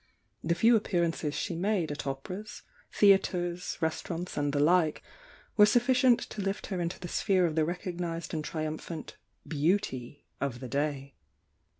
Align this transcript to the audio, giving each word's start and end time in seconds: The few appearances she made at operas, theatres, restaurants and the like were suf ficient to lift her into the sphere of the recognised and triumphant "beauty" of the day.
The 0.43 0.55
few 0.55 0.75
appearances 0.75 1.35
she 1.35 1.55
made 1.55 1.91
at 1.91 2.07
operas, 2.07 2.63
theatres, 2.91 3.77
restaurants 3.81 4.35
and 4.35 4.51
the 4.51 4.59
like 4.59 5.03
were 5.57 5.67
suf 5.67 5.85
ficient 5.85 6.27
to 6.29 6.41
lift 6.41 6.65
her 6.73 6.81
into 6.81 6.99
the 6.99 7.07
sphere 7.07 7.45
of 7.45 7.53
the 7.53 7.65
recognised 7.65 8.33
and 8.33 8.43
triumphant 8.43 9.17
"beauty" 9.47 10.25
of 10.39 10.59
the 10.59 10.67
day. 10.67 11.13